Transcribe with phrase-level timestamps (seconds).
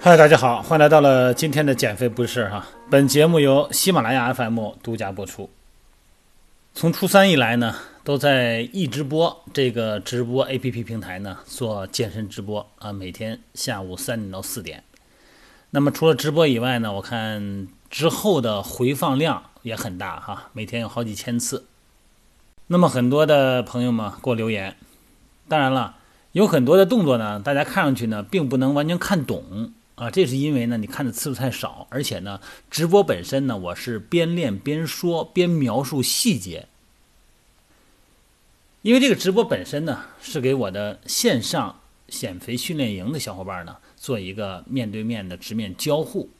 [0.00, 2.66] 嗨，大家好，欢迎来到了今天的减肥不是哈。
[2.90, 5.48] 本节目由喜马拉雅 FM 独家播出。
[6.74, 14.82] 从初三以来呢，都在易直播这个直播 APP 平台呢做健身直播啊，每天下午三点到四点。
[15.70, 21.66] 那么除了直播以外呢，我看之后的回放量也很大哈，每天有好几千次。
[22.66, 24.76] 那么很多的朋友们给我留言，
[25.46, 25.96] 当然了，
[26.32, 29.72] 有很多的动作呢，大家看上去呢并不能完全看懂。
[29.94, 36.66] 啊，这是因为呢，你看的次数太少，而且呢，直播本身呢，我是边练边说，边描述细节。
[38.80, 46.30] 因为这个直播本身呢，是给我的线上减肥训练营的小伙伴呢，做一个面对面的直面交互。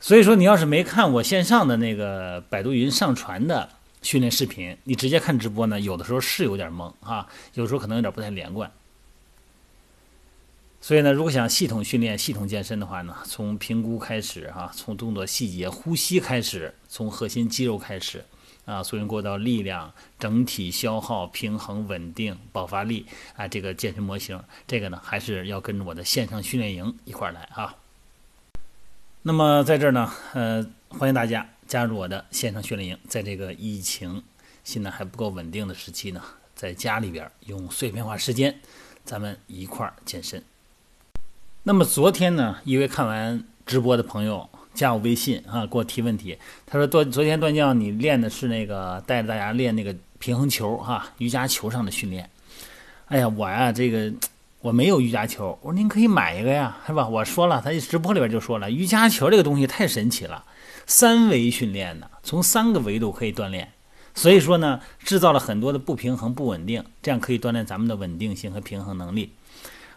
[0.00, 3.68] 所以说，你要是没看我线上的那个百度云上传的
[4.02, 8.70] 训练视频，你直接看直播呢，有的时候是有点懵啊，有时候可能有点不太连贯。
[10.82, 18.24] 所以呢，如果想系统训练、系统健身的话呢，从评估开始哈，从动作细节、呼吸开始，从核心肌肉开始，
[18.64, 23.04] 啊，所以过到力量、整体消耗、平衡、稳定、爆发力
[23.36, 27.76] 啊，这个健身模型，这个呢还是要跟着我的线上训练营一块儿来啊。
[29.22, 34.24] 那么在这儿呢，呃，欢迎大家加入我的线上训练营，在这个疫情
[34.64, 36.20] 现在还不够稳定的时期呢，
[36.56, 38.58] 在家里边用碎片化时间，
[39.04, 40.42] 咱们一块儿健身。
[41.62, 46.36] 那么昨天呢，一位看完直播的朋友加我微信啊，给我提问题。
[46.66, 52.28] 他说：“段昨天段教你练的是那个带着大家练那个平衡球哈，瑜伽球上的训练。”
[53.06, 54.12] 哎呀，我呀这个
[54.60, 55.56] 我没有瑜伽球。
[55.62, 57.06] 我说您可以买一个呀，是吧？
[57.06, 60.44] 我说了，他直播里边就说了，瑜伽球这个东西太神奇了，
[60.90, 63.72] 三维训练呢，从三个维度可以锻炼。
[64.12, 69.30] 所以说呢，制造了很多的不平衡、不稳定，这样可以锻炼咱们的稳定性和平衡能力。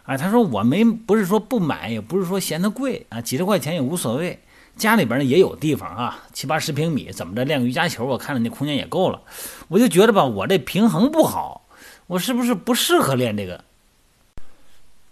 [0.04, 4.38] 啊，他说我没不是说不买，也不是说嫌它贵啊，几十块钱也无所谓。
[4.76, 9.20] 家里边呢也有地方啊，七八十平米，怎么着练个瑜伽球，我看着那空间也够了。
[9.66, 11.66] 我就觉得吧，我这平衡不好，
[12.06, 13.64] 我是不是不适合练这个？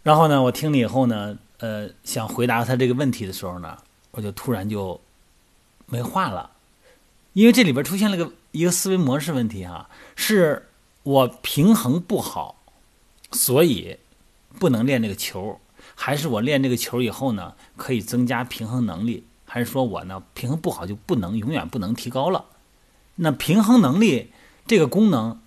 [0.05, 3.77] 然后呢，我听了以后呢，呃，想回答他这个问题的时候呢，
[4.13, 5.01] 我就突然就
[5.93, 6.53] 没话了，
[7.35, 10.71] 因为这里边出现了个一个思维模式问题哈，是
[11.03, 12.65] 我平衡不好，
[13.31, 13.99] 所以。
[14.59, 15.59] 不能练这个球，
[15.95, 19.25] 还是我练这个球以后呢，可以增加平衡能力？
[19.47, 22.45] 还是说我呢平衡不好就不能永远不能提高了？
[23.17, 24.31] 那平衡能力
[24.67, 25.41] 这个功能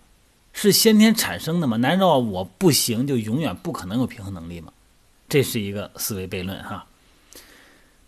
[0.51, 1.77] 是先天产生的吗？
[1.77, 4.73] 难道我不行就永远不可能有平衡能力吗？
[5.29, 6.87] 这是一个思维悖论哈。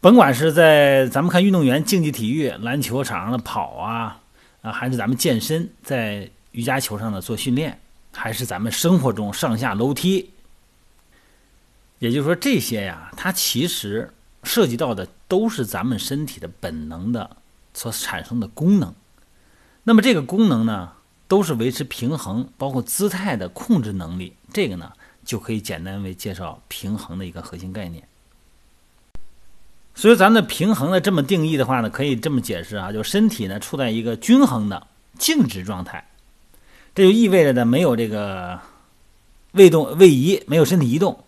[0.08, 4.22] 甭管是在咱们看运动员竞技体育篮球场上的跑啊
[4.62, 7.78] 啊，还是咱们健身在瑜伽球上的做训练，
[8.14, 10.32] 还是咱们生活中上下楼梯。
[12.00, 14.14] 也就是说，这些呀，它其实
[14.44, 17.36] 涉及到的都是咱们身体的本能的
[17.74, 18.96] 所产生的功能。
[19.84, 20.94] 那么这个功能呢，
[21.28, 24.38] 都是维持平衡，包括姿态的控制能力。
[24.54, 24.90] 这个呢，
[25.26, 28.07] 就可以简单为介绍平衡的一个核心概念。
[29.98, 34.86] 所以，咱们的平衡的这么定义的话呢，可以这么解释啊，就身体呢处在一个均衡的
[35.18, 36.08] 静止状态，
[36.94, 38.60] 这就意味着呢没有这个
[39.54, 41.24] 位动位移，没有身体移动。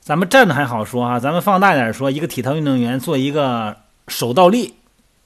[0.00, 3.76] 咱们站着还好说啊，咱们放大点说，一个体操运动员做一个
[4.08, 4.72] 手倒立，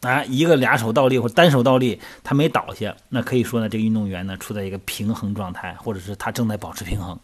[0.01, 7.17] 啊，一个俩手倒立或单手倒立，他没倒下，那可以说呢，这个运动员呢处在一个平衡状态，或者是他正在保持平衡。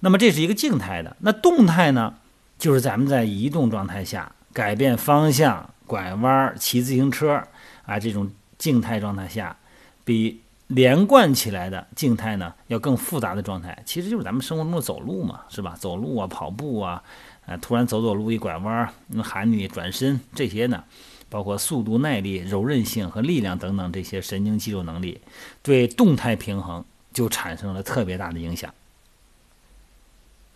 [0.00, 2.12] 那么这是一个静态的，那动态呢，
[2.58, 7.42] 就是咱们在移动状态下改变方向、拐弯、骑自行车
[7.84, 9.56] 啊，这种静态状态下，
[10.04, 10.40] 比。
[10.68, 15.76] 连贯起来的静态呢，要更复杂的状态，其实就是咱们生活中的走路嘛，是吧？
[15.78, 17.00] 走路啊，跑步啊，
[17.46, 20.82] 呃，突然走走路一拐弯，那喊你转身这些呢，
[21.28, 25.20] 包括速度、耐力、柔韧性和力量等等这些神经肌肉能力，
[25.62, 28.74] 对动态平衡就产生了特别大的影响。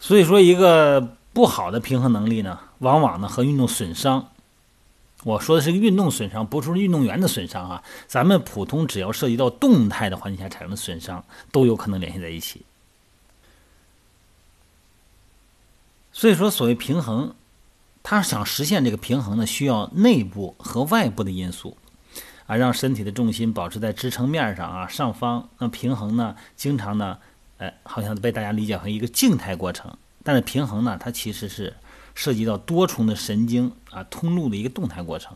[0.01, 4.31] 所以说，一个不好的平衡能力呢，往往呢和运动损伤。
[5.23, 7.83] 我说的是运动损伤，不是运动员的损伤啊。
[8.07, 12.63] 咱们普通只要涉及到动态的环境下产生的损伤，都有可能联系在一起。
[16.13, 17.35] 所以说，所谓平衡，
[18.03, 21.77] 他想实现这个平衡呢，需要内部和外部的因素
[22.47, 25.49] 啊，让身体的重心保持在支撑面上啊，上方。
[25.59, 27.19] 那平衡呢，经常呢，
[27.59, 31.75] 哎，好像被大家理解成一个静态过程，但是平衡呢，它其实是。
[32.13, 35.35] 涉及到多重的神经啊通路的一个动态过程，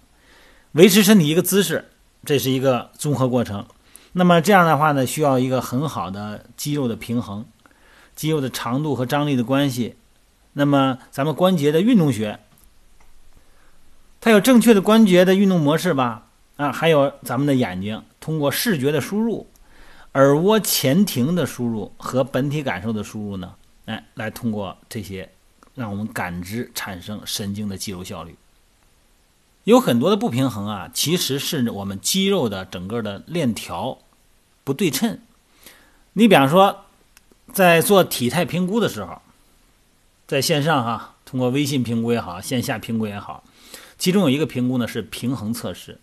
[0.72, 1.88] 维持身体一个姿势，
[2.26, 3.64] 这是一个综合过程。
[4.12, 7.46] 那么这样的话呢，需要一个很好的肌肉的平衡，
[8.14, 9.94] 肌肉的长度和张力的关系。
[10.54, 12.40] 那么咱们关节的运动学，
[14.20, 16.26] 它有正确的关节的运动模式吧？
[16.56, 19.46] 啊，还有咱们的眼睛通过视觉的输入、
[20.14, 23.54] 耳蜗前庭的输入和本体感受的输入呢，
[23.86, 25.30] 哎，来通过这些，
[25.74, 28.36] 让我们感知产生神经的肌肉效率。
[29.64, 33.98] 有很多的不平衡啊，其实是我们肌肉的整个的链条
[34.62, 35.18] 不对称。
[36.14, 36.84] 你比方说，
[37.52, 39.20] 在做体态评估的时候。
[40.26, 43.44] 在线上哈，通过微信评估也好，线下评估也好，
[43.98, 46.00] 其中有一个评估呢是平衡测试，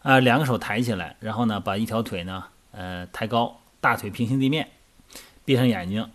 [0.00, 4.70] 啊，两个手抬起来，然后呢把一条腿呢呃抬高，大腿平行地面，
[5.44, 6.10] 闭上眼睛，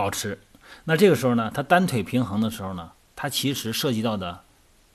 [0.00, 0.38] 保持。
[0.84, 4.40] 那这个时候呢，他单腿平衡的时候呢，他其实涉及到的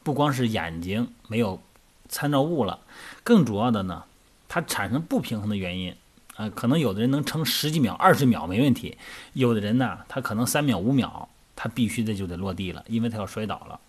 [0.04, 1.62] 不光是眼睛没有
[2.10, 2.80] 参照物了，
[3.24, 4.04] 更主要的呢，
[4.48, 5.96] 它产生不平衡的原因
[6.38, 8.98] 啊，可能有的人能撑十几秒、二十秒没问题，
[9.34, 11.30] 有的人呢他可能三秒、五秒。
[11.58, 13.80] 他必须的就得落地了，因为他要摔倒了。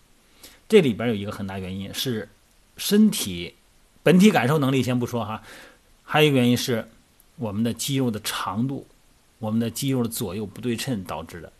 [0.68, 2.28] 这里边有一个很大原因是
[2.76, 3.54] 身体
[4.04, 5.42] 本体感受能力先不说哈，
[6.04, 6.88] 还有一个原因是
[7.34, 8.86] 我们的肌肉的长度，
[9.38, 11.52] 我们的肌肉的左右不对称导致的。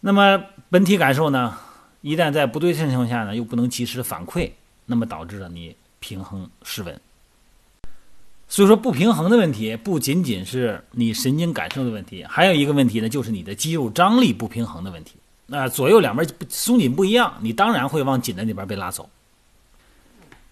[0.00, 1.56] 那么本体感受呢，
[2.00, 4.50] 一旦在不对称情况下呢，又不能及时的反馈，
[4.86, 7.00] 那么导致了你平衡失稳。
[8.48, 15.14] 所以说不平衡的问题不仅仅是你神经感受的问题，还有一个问题呢，就是你的肌肉张力不平衡的问题。
[15.46, 19.08] 那左右两边松紧不一样，你当然会往紧的那边被拉走。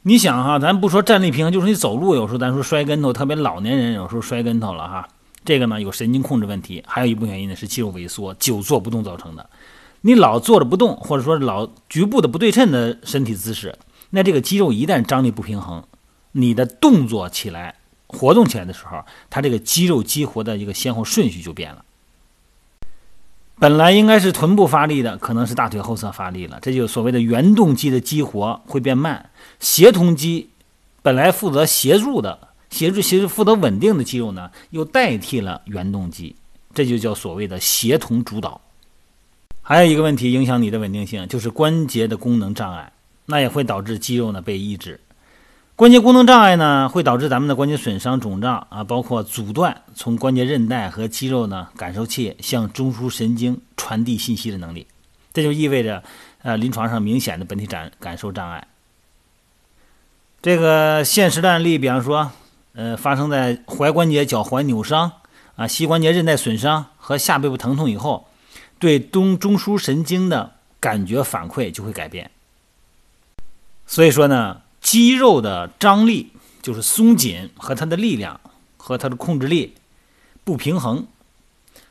[0.03, 5.09] 你想哈，咱不说站立平衡，就是你走路有时候咱说摔跟头，特别老年人有时候摔跟头了哈，
[5.45, 9.49] 这个呢有神经控制问题，还有一部分原因呢是肌肉萎缩、久坐不动造成的。
[10.03, 13.79] 你老坐着不动，或者说老局部的不对称的身体姿势，
[14.11, 15.85] 那这个肌肉一旦张力不平衡，
[16.33, 17.77] 你的动作起来。
[18.13, 21.85] 活动起来的时候，它这个肌肉激活的一个先后顺序就变了。
[23.57, 29.31] 本来应该是臀部发力的，可能是大腿后侧发力了，这就所谓的原动肌的激活会变慢。
[29.61, 30.51] 协同肌
[31.03, 36.35] 本来负责协助的、协助、协助负责稳定的肌肉呢，又代替了原动机，
[36.73, 38.61] 这就叫所谓的协同主导。
[39.61, 42.93] 还有一个问题影响你的稳定性，就是关节的功能障碍，
[43.27, 45.01] 那也会导致肌肉呢被抑制。
[45.77, 54.87] 关节功能障碍呢，会导致咱们的关节损伤、肿胀啊，包括阻断从关节韧带和肌肉呢感受器向中枢神经传递信息的能力。
[55.33, 56.03] 这就意味着，
[56.43, 58.67] 呃，临床上明显的本体感感受障碍。
[60.43, 62.31] 这个现实的案例，比方说，
[62.75, 65.13] 呃，发生在踝关节脚踝扭伤
[65.57, 68.29] 啊、膝关节韧带损伤和下背部疼痛以后，
[68.79, 72.31] 对中中枢神经的感觉反馈就会改变。
[73.87, 74.63] 所以说呢。
[74.83, 76.33] 肌肉的张力
[76.63, 78.41] 就是松紧和它的力量
[78.79, 79.75] 和它的控制力
[80.43, 81.07] 不平衡，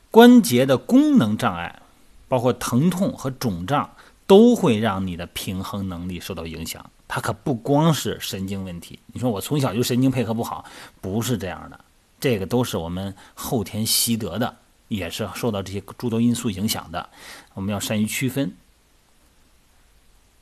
[0.10, 1.84] 关节的功能障碍，
[2.28, 3.92] 包括疼痛和肿胀，
[4.26, 6.90] 都会让你的平衡能力受到影响。
[7.10, 9.00] 它可不光是神经问题。
[9.08, 10.64] 你说我从小就神经配合不好，
[11.02, 11.80] 不是这样的，
[12.20, 14.56] 这个都是我们后天习得的，
[14.90, 17.10] 也是受到这些诸多因素影响的。
[17.56, 18.56] 我们要善于区分。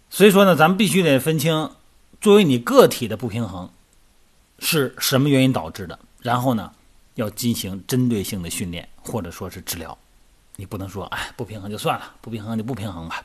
[0.09, 1.71] 所以说呢，咱们必须得分清。
[2.19, 3.69] 作为你个体的不平衡
[4.59, 5.97] 是什么原因导致的？
[6.21, 6.73] 然后呢，
[7.15, 9.97] 要进行针对性的训练或者说是治疗。
[10.57, 13.23] 你不能说哎不平衡就算了，不平衡就不平衡吧，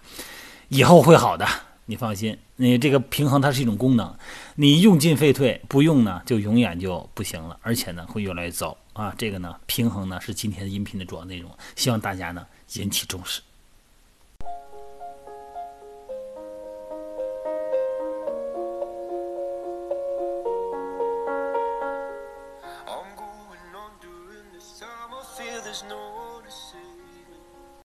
[0.68, 1.44] 以后会好的。
[1.86, 4.14] 你放心，你这个平衡它是一种功能，
[4.54, 9.14] 你用进废退，不用呢就永远就不行了，而且呢会越来越糟啊。
[9.18, 13.40] 这个呢平衡呢是今天的音频的主要内容，希望大家呢引起重视。